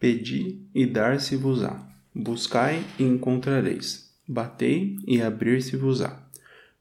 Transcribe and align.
Pedi 0.00 0.66
e 0.74 0.86
dar-se-vos-á. 0.86 1.86
Buscai 2.14 2.82
e 2.98 3.04
encontrareis. 3.04 4.10
Batei 4.26 4.96
e 5.06 5.20
abrir-se-vos-á. 5.20 6.26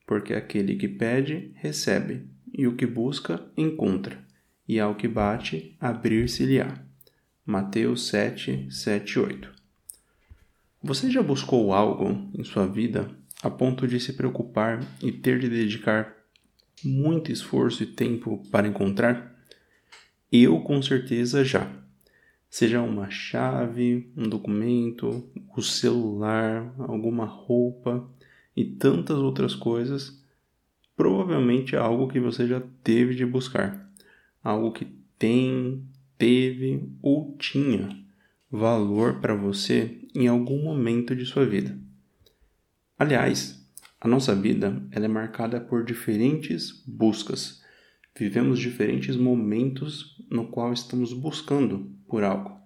Porque 0.08 0.34
aquele 0.34 0.78
que 0.78 0.88
pede, 0.88 1.52
recebe, 1.56 2.24
e 2.54 2.66
o 2.66 2.78
que 2.78 2.86
busca, 2.86 3.46
encontra, 3.58 4.18
e 4.66 4.80
ao 4.80 4.96
que 4.96 5.08
bate, 5.08 5.76
abrir-se-lhe-á. 5.82 6.82
Mateus 7.46 8.08
7, 8.08 8.68
7, 8.72 9.20
8. 9.20 9.52
Você 10.82 11.12
já 11.12 11.22
buscou 11.22 11.74
algo 11.74 12.32
em 12.34 12.44
sua 12.46 12.68
vida 12.68 13.12
a 13.44 13.50
ponto 13.50 13.86
de 13.86 14.00
se 14.00 14.14
preocupar 14.14 14.80
e 15.04 15.12
ter 15.12 15.40
de 15.40 15.50
dedicar 15.50 16.16
muito 16.86 17.34
esforço 17.34 17.84
e 17.84 17.86
tempo 17.86 18.42
para 18.50 18.68
encontrar? 18.68 19.38
Eu 20.32 20.62
com 20.62 20.82
certeza 20.82 21.44
já. 21.44 21.79
Seja 22.50 22.82
uma 22.82 23.10
chave, 23.10 24.12
um 24.18 24.28
documento, 24.28 25.30
o 25.56 25.62
celular, 25.62 26.74
alguma 26.80 27.26
roupa 27.26 28.10
e 28.56 28.66
tantas 28.66 29.18
outras 29.18 29.54
coisas, 29.54 30.24
provavelmente 30.96 31.76
é 31.76 31.80
algo 31.80 32.08
que 32.08 32.20
você 32.20 32.48
já 32.48 32.62
teve 32.84 33.14
de 33.14 33.26
buscar. 33.26 33.88
Algo 34.44 34.72
que 34.72 34.86
tem, 35.18 35.86
teve 36.18 36.90
ou 37.02 37.36
tinha 37.38 38.04
valor 38.52 39.20
para 39.20 39.36
você 39.36 40.08
em 40.16 40.28
algum 40.28 40.64
momento 40.64 41.16
de 41.16 41.26
sua 41.26 41.46
vida. 41.46 41.78
Aliás, 42.98 43.64
a 44.02 44.08
nossa 44.08 44.34
vida 44.34 44.82
ela 44.92 45.06
é 45.06 45.10
marcada 45.10 45.60
por 45.62 45.86
diferentes 45.86 46.84
buscas 46.88 47.59
vivemos 48.18 48.60
diferentes 48.60 49.16
momentos 49.16 50.22
no 50.30 50.48
qual 50.48 50.74
estamos 50.74 51.14
buscando 51.14 51.92
por 52.08 52.24
algo, 52.24 52.60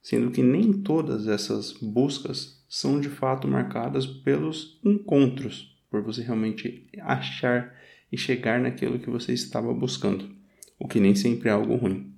sendo 0.00 0.30
que 0.30 0.42
nem 0.42 0.72
todas 0.72 1.26
essas 1.26 1.72
buscas 1.72 2.64
são 2.68 3.00
de 3.00 3.08
fato 3.08 3.48
marcadas 3.48 4.06
pelos 4.06 4.78
encontros, 4.84 5.76
por 5.90 6.02
você 6.02 6.22
realmente 6.22 6.86
achar 7.00 7.74
e 8.10 8.16
chegar 8.16 8.60
naquilo 8.60 8.98
que 8.98 9.10
você 9.10 9.32
estava 9.32 9.72
buscando, 9.72 10.30
o 10.78 10.86
que 10.86 11.00
nem 11.00 11.14
sempre 11.14 11.48
é 11.48 11.52
algo 11.52 11.76
ruim. 11.76 12.14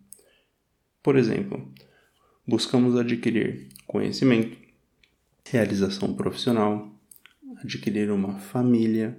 Por 1.02 1.16
exemplo, 1.16 1.72
buscamos 2.46 2.96
adquirir 2.96 3.68
conhecimento, 3.86 4.56
realização 5.44 6.14
profissional, 6.14 6.92
adquirir 7.62 8.10
uma 8.10 8.38
família, 8.38 9.18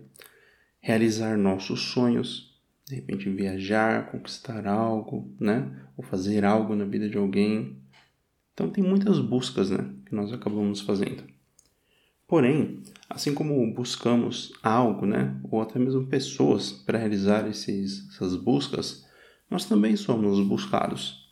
realizar 0.79 1.37
nossos 1.37 1.81
sonhos, 1.81 2.50
de 2.91 2.95
repente 2.97 3.29
viajar, 3.29 4.11
conquistar 4.11 4.67
algo, 4.67 5.33
né? 5.39 5.71
Ou 5.95 6.03
fazer 6.03 6.43
algo 6.43 6.75
na 6.75 6.83
vida 6.83 7.07
de 7.07 7.17
alguém. 7.17 7.77
Então 8.53 8.69
tem 8.69 8.83
muitas 8.83 9.17
buscas, 9.17 9.69
né, 9.69 9.89
que 10.05 10.13
nós 10.13 10.33
acabamos 10.33 10.81
fazendo. 10.81 11.23
Porém, 12.27 12.83
assim 13.09 13.33
como 13.33 13.73
buscamos 13.73 14.51
algo, 14.61 15.05
né, 15.05 15.39
ou 15.49 15.61
até 15.61 15.79
mesmo 15.79 16.05
pessoas 16.07 16.71
para 16.71 16.99
realizar 16.99 17.47
esses, 17.47 18.09
essas 18.09 18.35
buscas, 18.35 19.07
nós 19.49 19.65
também 19.65 19.95
somos 19.95 20.45
buscados. 20.45 21.29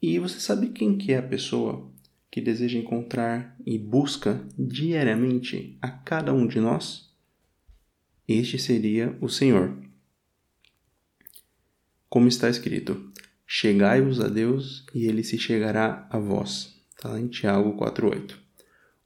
E 0.00 0.18
você 0.18 0.40
sabe 0.40 0.68
quem 0.68 0.96
que 0.96 1.12
é 1.12 1.18
a 1.18 1.22
pessoa 1.22 1.86
que 2.30 2.40
deseja 2.40 2.78
encontrar 2.78 3.54
e 3.64 3.78
busca 3.78 4.42
diariamente 4.58 5.76
a 5.82 5.90
cada 5.90 6.32
um 6.32 6.46
de 6.46 6.60
nós? 6.60 7.12
Este 8.26 8.58
seria 8.58 9.16
o 9.20 9.28
Senhor 9.28 9.87
como 12.08 12.28
está 12.28 12.48
escrito: 12.48 13.12
Chegai-vos 13.46 14.20
a 14.20 14.28
Deus 14.28 14.84
e 14.94 15.06
ele 15.06 15.22
se 15.22 15.38
chegará 15.38 16.06
a 16.10 16.18
vós. 16.18 16.76
Está 16.96 17.10
lá 17.10 17.20
em 17.20 17.28
Tiago 17.28 17.76
4,8. 17.76 18.34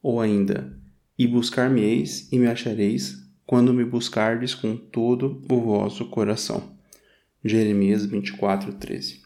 Ou 0.01 0.19
ainda: 0.19 0.77
E 1.17 1.27
buscar-me-eis 1.27 2.31
e 2.31 2.39
me 2.39 2.47
achareis 2.47 3.23
quando 3.45 3.73
me 3.73 3.85
buscardes 3.85 4.55
com 4.55 4.75
todo 4.75 5.41
o 5.49 5.61
vosso 5.61 6.09
coração. 6.09 6.77
Jeremias 7.43 8.05
24:13. 8.05 9.21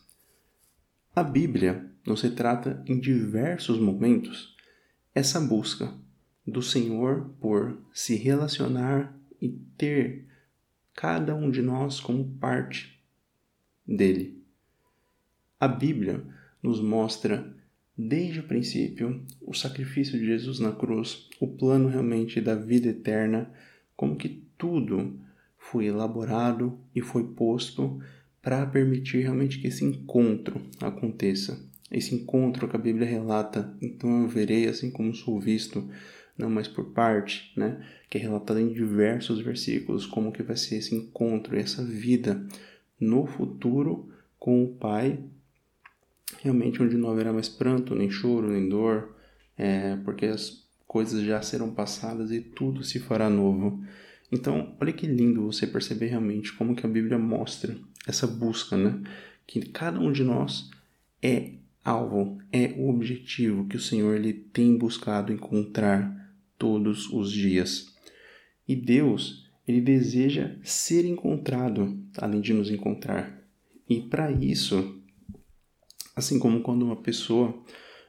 A 1.16 1.23
Bíblia 1.23 1.89
nos 2.05 2.21
retrata 2.21 2.83
em 2.85 2.99
diversos 2.99 3.79
momentos 3.79 4.55
essa 5.13 5.39
busca 5.39 5.93
do 6.45 6.61
Senhor 6.61 7.35
por 7.39 7.77
se 7.93 8.16
relacionar 8.16 9.16
e 9.41 9.49
ter 9.77 10.27
cada 10.95 11.35
um 11.35 11.49
de 11.49 11.61
nós 11.61 11.99
como 11.99 12.37
parte 12.37 12.97
dele. 13.87 14.41
A 15.59 15.67
Bíblia 15.67 16.23
nos 16.61 16.81
mostra 16.81 17.55
desde 17.97 18.41
o 18.41 18.43
princípio 18.43 19.23
o 19.41 19.53
sacrifício 19.53 20.19
de 20.19 20.25
Jesus 20.25 20.59
na 20.59 20.71
cruz, 20.71 21.27
o 21.39 21.47
plano 21.47 21.87
realmente 21.89 22.39
da 22.39 22.53
vida 22.53 22.89
eterna, 22.89 23.51
como 23.95 24.15
que 24.15 24.43
tudo 24.57 25.19
foi 25.57 25.85
elaborado 25.85 26.77
e 26.93 27.01
foi 27.01 27.23
posto 27.23 27.99
para 28.41 28.65
permitir 28.65 29.23
realmente 29.23 29.59
que 29.59 29.67
esse 29.67 29.83
encontro 29.83 30.61
aconteça. 30.79 31.65
Esse 31.91 32.13
encontro 32.13 32.67
que 32.67 32.75
a 32.75 32.79
Bíblia 32.79 33.07
relata, 33.07 33.75
então 33.81 34.21
eu 34.21 34.27
verei 34.27 34.67
assim 34.67 34.91
como 34.91 35.15
sou 35.15 35.39
visto, 35.39 35.89
não 36.37 36.49
mais 36.49 36.67
por 36.67 36.91
parte, 36.91 37.51
né? 37.57 37.83
Que 38.09 38.17
é 38.17 38.21
relatado 38.21 38.59
em 38.59 38.71
diversos 38.71 39.39
versículos, 39.41 40.05
como 40.05 40.31
que 40.31 40.43
vai 40.43 40.55
ser 40.55 40.77
esse 40.77 40.93
encontro, 40.93 41.57
essa 41.57 41.83
vida 41.83 42.45
no 43.00 43.25
futuro 43.25 44.12
com 44.40 44.63
o 44.63 44.75
Pai, 44.75 45.19
realmente 46.41 46.81
onde 46.81 46.97
não 46.97 47.09
haverá 47.09 47.34
mais 47.34 47.50
pranto, 47.50 47.96
nem 47.96 48.09
choro, 48.09 48.50
nem 48.50 48.68
dor, 48.68 49.16
é, 49.58 49.96
porque 49.97 50.25
as 50.25 50.68
coisas 50.88 51.24
já 51.24 51.41
serão 51.41 51.74
passadas 51.74 52.31
e 52.31 52.40
tudo 52.40 52.84
se 52.84 53.00
fará 53.00 53.30
novo. 53.30 53.84
Então, 54.31 54.75
olha 54.80 54.94
que 54.94 55.08
lindo 55.08 55.46
você 55.46 55.66
perceber 55.66 56.08
realmente 56.08 56.53
como 56.53 56.75
que 56.75 56.85
a 56.85 56.90
Bíblia 56.90 57.18
mostra 57.18 57.78
essa 58.06 58.28
busca, 58.28 58.75
né? 58.75 59.02
Que 59.46 59.62
cada 59.62 60.00
um 60.00 60.12
de 60.12 60.24
nós 60.24 60.69
é 61.22 61.53
alvo, 61.84 62.38
é 62.52 62.74
o 62.78 62.90
objetivo 62.90 63.66
que 63.68 63.78
o 63.78 63.81
Senhor 63.81 64.16
ele 64.16 64.34
tem 64.34 64.78
buscado 64.78 65.31
encontrar 65.31 66.34
todos 66.58 67.09
os 67.12 67.31
dias. 67.31 67.96
E 68.68 68.75
Deus, 68.75 69.47
ele 69.67 69.81
deseja 69.81 70.55
ser 70.63 71.05
encontrado, 71.05 72.00
além 72.17 72.39
de 72.39 72.53
nos 72.53 72.72
encontrar. 72.72 73.38
E 73.89 74.00
para 74.01 74.31
isso, 74.31 75.01
assim 76.16 76.39
como 76.39 76.61
quando 76.61 76.83
uma 76.83 76.95
pessoa 76.95 77.53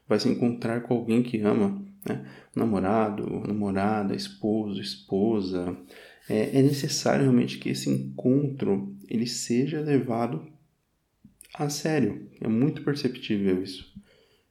vai 0.09 0.21
se 0.21 0.29
encontrar 0.29 0.83
com 0.83 0.95
alguém 0.95 1.23
que 1.23 1.41
ama, 1.41 1.85
né? 2.09 2.25
namorado, 2.55 3.41
namorada, 3.47 4.15
esposo, 4.15 4.81
esposa, 4.81 5.77
é, 6.29 6.59
é 6.59 6.63
necessário 6.63 7.23
realmente 7.23 7.59
que 7.59 7.71
esse 7.71 7.91
encontro 7.91 8.95
ele 9.09 9.27
seja 9.27 9.81
levado 9.81 10.47
a 11.55 11.69
sério. 11.69 12.29
É 12.41 12.47
muito 12.47 12.83
perceptível 12.83 13.63
isso. 13.63 13.93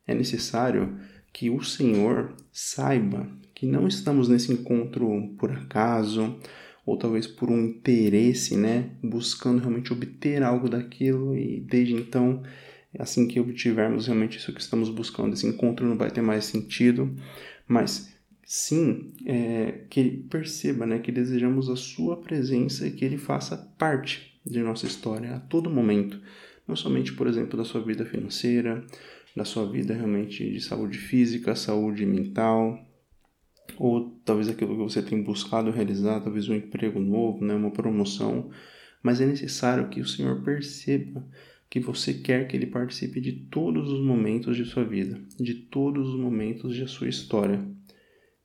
É 0.06 0.14
necessário 0.14 1.00
que 1.32 1.50
o 1.50 1.64
Senhor 1.64 2.36
saiba 2.52 3.30
que 3.54 3.66
não 3.66 3.88
estamos 3.88 4.30
nesse 4.30 4.52
encontro 4.52 5.36
por 5.38 5.52
acaso, 5.52 6.38
ou 6.88 6.98
talvez 6.98 7.28
por 7.28 7.52
um 7.52 7.66
interesse, 7.66 8.56
né, 8.56 8.92
buscando 9.04 9.60
realmente 9.60 9.92
obter 9.92 10.42
algo 10.42 10.70
daquilo 10.70 11.38
e 11.38 11.60
desde 11.60 11.94
então, 11.94 12.42
assim 12.98 13.28
que 13.28 13.42
obtivermos 13.42 14.08
realmente 14.08 14.38
isso 14.38 14.54
que 14.54 14.62
estamos 14.62 14.90
buscando, 14.90 15.34
esse 15.34 15.46
encontro 15.46 15.86
não 15.86 15.98
vai 15.98 16.10
ter 16.10 16.22
mais 16.22 16.46
sentido, 16.46 17.14
mas 17.68 18.16
sim 18.46 19.14
é, 19.26 19.82
que 19.90 20.00
ele 20.00 20.26
perceba, 20.30 20.86
né, 20.86 21.00
que 21.00 21.12
desejamos 21.12 21.70
a 21.70 21.76
sua 21.76 22.16
presença 22.16 22.88
e 22.88 22.92
que 22.92 23.04
ele 23.04 23.18
faça 23.18 23.58
parte 23.78 24.40
de 24.46 24.64
nossa 24.64 24.86
história 24.86 25.36
a 25.36 25.40
todo 25.42 25.70
momento, 25.70 26.18
não 26.66 26.78
somente, 26.78 27.12
por 27.12 27.28
exemplo, 27.28 27.58
da 27.58 27.66
sua 27.66 27.84
vida 27.84 28.06
financeira, 28.06 28.86
da 29.36 29.44
sua 29.44 29.70
vida 29.70 29.94
realmente 29.94 30.50
de 30.50 30.62
saúde 30.62 30.98
física, 30.98 31.54
saúde 31.54 32.06
mental, 32.06 32.80
ou 33.78 34.12
talvez 34.24 34.48
aquilo 34.48 34.76
que 34.76 34.84
você 34.84 35.02
tem 35.02 35.22
buscado 35.22 35.72
realizar, 35.72 36.22
talvez 36.22 36.48
um 36.48 36.56
emprego 36.56 37.00
novo, 37.00 37.44
né, 37.44 37.54
uma 37.54 37.72
promoção, 37.72 38.50
mas 39.04 39.22
é 39.22 39.26
necessário 39.26 39.90
que 39.90 40.02
o 40.02 40.08
Senhor 40.08 40.42
perceba 40.44 41.26
que 41.70 41.80
você 41.80 42.14
quer 42.14 42.48
que 42.48 42.56
ele 42.56 42.68
participe 42.68 43.20
de 43.20 43.34
todos 43.34 43.92
os 43.92 44.02
momentos 44.02 44.56
de 44.56 44.66
sua 44.66 44.84
vida, 44.84 45.20
de 45.40 45.54
todos 45.54 46.10
os 46.10 46.20
momentos 46.20 46.76
de 46.76 46.88
sua 46.88 47.10
história. 47.10 47.64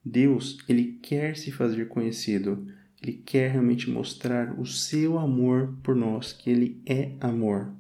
Deus, 0.05 0.59
ele 0.69 0.99
quer 1.01 1.37
se 1.37 1.53
fazer 1.53 1.87
conhecido, 1.89 2.67
ele 3.01 3.13
quer 3.13 3.53
realmente 3.53 3.89
mostrar 3.89 4.59
o 4.59 4.67
seu 4.67 5.19
amor 5.19 5.79
por 5.83 5.95
nós, 5.95 6.33
que 6.33 6.51
ele 6.51 6.83
é 6.85 7.13
amor. 7.21 7.73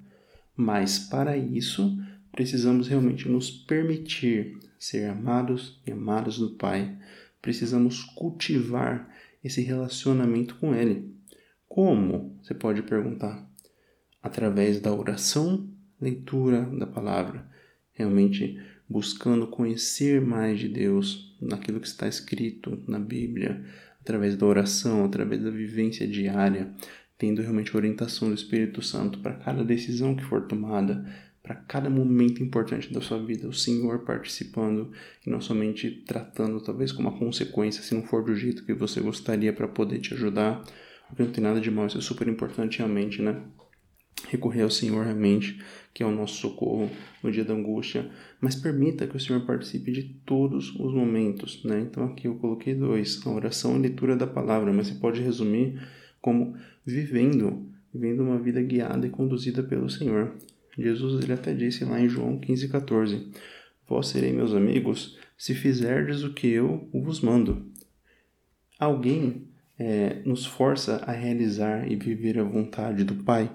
Mas 0.56 0.98
para 0.98 1.36
isso, 1.36 1.98
precisamos 2.30 2.86
realmente 2.86 3.28
nos 3.28 3.50
permitir 3.50 4.58
ser 4.78 5.08
amados 5.08 5.80
e 5.86 5.92
amados 5.92 6.38
do 6.38 6.50
Pai 6.50 6.96
precisamos 7.42 8.02
cultivar 8.02 9.12
esse 9.44 9.60
relacionamento 9.60 10.54
com 10.54 10.74
Ele. 10.74 11.14
Como? 11.68 12.38
Você 12.42 12.54
pode 12.54 12.82
perguntar. 12.82 13.46
Através 14.22 14.80
da 14.80 14.94
oração, 14.94 15.68
leitura 16.00 16.62
da 16.78 16.86
palavra 16.86 17.50
realmente 17.92 18.58
buscando 18.88 19.46
conhecer 19.46 20.20
mais 20.20 20.58
de 20.58 20.68
Deus 20.68 21.36
naquilo 21.40 21.80
que 21.80 21.86
está 21.86 22.06
escrito 22.08 22.82
na 22.86 22.98
Bíblia, 22.98 23.64
através 24.00 24.36
da 24.36 24.46
oração, 24.46 25.04
através 25.04 25.42
da 25.42 25.50
vivência 25.50 26.06
diária, 26.06 26.72
tendo 27.16 27.40
realmente 27.40 27.76
orientação 27.76 28.28
do 28.28 28.34
Espírito 28.34 28.82
Santo 28.82 29.20
para 29.20 29.34
cada 29.34 29.64
decisão 29.64 30.14
que 30.14 30.24
for 30.24 30.46
tomada, 30.46 31.04
para 31.42 31.56
cada 31.56 31.90
momento 31.90 32.42
importante 32.42 32.92
da 32.92 33.00
sua 33.00 33.18
vida, 33.18 33.48
o 33.48 33.52
Senhor 33.52 34.04
participando 34.04 34.92
e 35.26 35.30
não 35.30 35.40
somente 35.40 35.90
tratando 36.06 36.60
talvez 36.60 36.92
como 36.92 37.08
uma 37.08 37.18
consequência, 37.18 37.82
se 37.82 37.94
não 37.94 38.02
for 38.04 38.24
do 38.24 38.34
jeito 38.34 38.64
que 38.64 38.72
você 38.72 39.00
gostaria 39.00 39.52
para 39.52 39.66
poder 39.66 39.98
te 39.98 40.14
ajudar, 40.14 40.62
porque 41.08 41.22
não 41.22 41.32
tem 41.32 41.42
nada 41.42 41.60
de 41.60 41.70
mal, 41.70 41.86
isso 41.86 41.98
é 41.98 42.00
super 42.00 42.28
importante 42.28 42.78
realmente, 42.78 43.20
né? 43.20 43.42
Recorrer 44.28 44.62
ao 44.62 44.70
Senhor 44.70 45.04
realmente, 45.04 45.60
que 45.92 46.02
é 46.02 46.06
o 46.06 46.12
nosso 46.12 46.36
socorro 46.36 46.88
no 47.22 47.30
dia 47.32 47.44
da 47.44 47.54
angústia, 47.54 48.08
mas 48.40 48.54
permita 48.54 49.06
que 49.06 49.16
o 49.16 49.20
Senhor 49.20 49.44
participe 49.44 49.90
de 49.90 50.04
todos 50.24 50.70
os 50.78 50.94
momentos, 50.94 51.64
né? 51.64 51.80
Então 51.80 52.04
aqui 52.04 52.28
eu 52.28 52.36
coloquei 52.36 52.72
dois, 52.72 53.20
a 53.26 53.30
oração 53.30 53.72
e 53.72 53.78
a 53.78 53.80
leitura 53.80 54.14
da 54.14 54.28
palavra, 54.28 54.72
mas 54.72 54.86
você 54.86 54.94
pode 54.94 55.20
resumir 55.20 55.82
como 56.20 56.56
vivendo, 56.86 57.68
vivendo 57.92 58.22
uma 58.22 58.38
vida 58.38 58.62
guiada 58.62 59.06
e 59.06 59.10
conduzida 59.10 59.60
pelo 59.60 59.90
Senhor. 59.90 60.36
Jesus 60.78 61.22
ele 61.22 61.32
até 61.32 61.52
disse 61.52 61.84
lá 61.84 62.00
em 62.00 62.08
João 62.08 62.38
15,14: 62.38 63.32
Vós 63.86 64.08
serei 64.08 64.32
meus 64.32 64.54
amigos 64.54 65.18
se 65.36 65.54
fizerdes 65.54 66.22
o 66.22 66.32
que 66.32 66.46
eu 66.46 66.88
vos 66.92 67.20
mando. 67.20 67.70
Alguém 68.78 69.48
é, 69.78 70.22
nos 70.24 70.46
força 70.46 70.96
a 70.98 71.12
realizar 71.12 71.90
e 71.90 71.96
viver 71.96 72.38
a 72.38 72.44
vontade 72.44 73.04
do 73.04 73.16
Pai, 73.16 73.50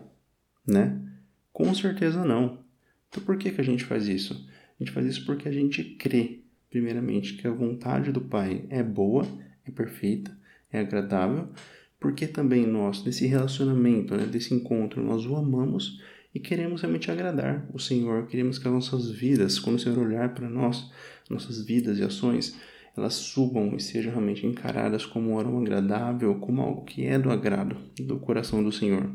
né? 0.65 1.01
Com 1.51 1.73
certeza 1.73 2.23
não. 2.23 2.59
Então 3.09 3.23
por 3.23 3.37
que, 3.37 3.51
que 3.51 3.61
a 3.61 3.63
gente 3.63 3.83
faz 3.83 4.07
isso? 4.07 4.47
A 4.79 4.83
gente 4.83 4.93
faz 4.93 5.05
isso 5.05 5.25
porque 5.25 5.49
a 5.49 5.51
gente 5.51 5.83
crê, 5.83 6.41
primeiramente, 6.69 7.33
que 7.33 7.47
a 7.47 7.51
vontade 7.51 8.11
do 8.11 8.21
Pai 8.21 8.65
é 8.69 8.83
boa, 8.83 9.27
é 9.65 9.71
perfeita, 9.71 10.37
é 10.71 10.79
agradável 10.79 11.49
porque 11.99 12.27
também 12.27 12.65
nós, 12.65 13.03
nesse 13.03 13.25
relacionamento, 13.25 14.15
né, 14.15 14.25
desse 14.25 14.53
encontro, 14.53 15.01
nós 15.01 15.25
o 15.25 15.35
amamos 15.35 16.01
e 16.33 16.39
queremos 16.39 16.81
realmente 16.81 17.09
agradar 17.09 17.67
o 17.73 17.79
Senhor, 17.79 18.27
queremos 18.27 18.59
que 18.59 18.67
as 18.67 18.73
nossas 18.73 19.09
vidas, 19.09 19.59
quando 19.59 19.77
o 19.77 19.79
Senhor 19.79 19.97
olhar 19.97 20.33
para 20.33 20.49
nós, 20.49 20.91
nossas 21.29 21.65
vidas 21.65 21.97
e 21.97 22.03
ações, 22.03 22.55
elas 22.95 23.13
subam 23.13 23.75
e 23.75 23.79
sejam 23.79 24.11
realmente 24.11 24.45
encaradas 24.45 25.05
como 25.05 25.37
algo 25.39 25.61
agradável, 25.61 26.35
como 26.35 26.61
algo 26.61 26.83
que 26.83 27.05
é 27.05 27.17
do 27.17 27.29
agrado 27.29 27.77
do 27.99 28.19
coração 28.19 28.63
do 28.63 28.71
Senhor. 28.71 29.11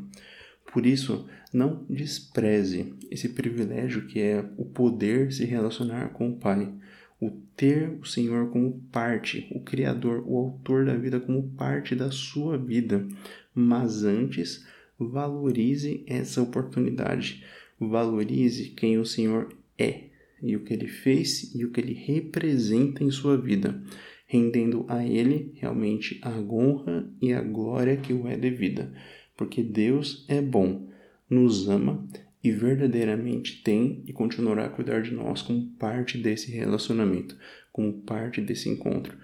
Por 0.71 0.85
isso, 0.85 1.27
não 1.53 1.85
despreze 1.89 2.95
esse 3.11 3.29
privilégio 3.29 4.07
que 4.07 4.19
é 4.19 4.43
o 4.57 4.65
poder 4.65 5.31
se 5.31 5.45
relacionar 5.45 6.09
com 6.09 6.29
o 6.29 6.37
Pai, 6.37 6.73
o 7.21 7.29
ter 7.55 7.99
o 8.01 8.05
Senhor 8.05 8.49
como 8.49 8.81
parte, 8.91 9.47
o 9.51 9.59
Criador, 9.59 10.23
o 10.25 10.37
Autor 10.37 10.85
da 10.85 10.95
vida 10.95 11.19
como 11.19 11.51
parte 11.51 11.95
da 11.95 12.09
sua 12.09 12.57
vida. 12.57 13.05
Mas 13.53 14.03
antes, 14.03 14.65
valorize 15.09 16.03
essa 16.07 16.41
oportunidade. 16.41 17.43
Valorize 17.79 18.69
quem 18.69 18.97
o 18.97 19.05
Senhor 19.05 19.55
é 19.77 20.09
e 20.41 20.55
o 20.55 20.63
que 20.63 20.73
ele 20.73 20.87
fez 20.87 21.55
e 21.55 21.63
o 21.63 21.71
que 21.71 21.79
ele 21.79 21.93
representa 21.93 23.03
em 23.03 23.09
sua 23.09 23.37
vida, 23.37 23.81
rendendo 24.27 24.85
a 24.89 25.05
ele 25.05 25.53
realmente 25.55 26.19
a 26.21 26.31
honra 26.31 27.09
e 27.21 27.31
a 27.31 27.41
glória 27.41 27.95
que 27.95 28.13
o 28.13 28.27
é 28.27 28.37
devida, 28.37 28.93
porque 29.37 29.63
Deus 29.63 30.25
é 30.27 30.41
bom, 30.41 30.89
nos 31.29 31.69
ama 31.69 32.05
e 32.43 32.51
verdadeiramente 32.51 33.63
tem 33.63 34.03
e 34.05 34.11
continuará 34.11 34.65
a 34.65 34.69
cuidar 34.69 35.01
de 35.01 35.11
nós 35.11 35.41
como 35.41 35.69
parte 35.79 36.17
desse 36.17 36.51
relacionamento, 36.51 37.37
como 37.71 38.01
parte 38.01 38.41
desse 38.41 38.67
encontro. 38.67 39.17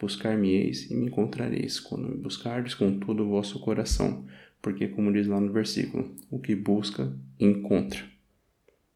Buscar-me-eis 0.00 0.90
e 0.90 0.94
me 0.96 1.06
encontrareis 1.06 1.78
quando 1.78 2.08
me 2.08 2.16
buscardes 2.16 2.74
com 2.74 2.98
todo 2.98 3.24
o 3.24 3.28
vosso 3.28 3.60
coração, 3.60 4.24
porque, 4.62 4.88
como 4.88 5.12
diz 5.12 5.26
lá 5.26 5.38
no 5.38 5.52
versículo, 5.52 6.14
o 6.30 6.38
que 6.38 6.54
busca, 6.56 7.12
encontra. 7.38 8.00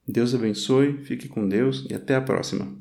Deus 0.08 0.34
abençoe, 0.34 0.98
fique 1.04 1.28
com 1.28 1.46
Deus 1.48 1.86
e 1.90 1.94
até 1.94 2.14
a 2.14 2.20
próxima. 2.20 2.74